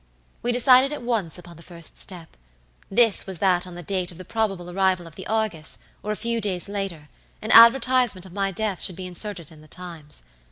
[0.41, 2.35] "We decided at once upon the first step.
[2.89, 6.15] This was that on the date of the probable arrival of the Argus, or a
[6.15, 7.07] few days later,
[7.39, 10.23] an advertisement of my death should be inserted in the Times.